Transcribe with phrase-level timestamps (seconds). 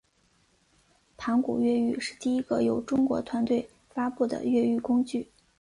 [1.15, 5.29] 盘古越狱是第一个由中国团队发布的越狱工具。